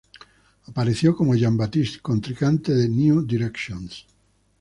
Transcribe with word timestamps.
Apareció 0.65 1.15
como 1.15 1.35
Jean-Baptiste, 1.35 1.99
contrincante 2.01 2.73
de 2.73 2.89
"New 2.89 3.21
Directions". 3.23 4.07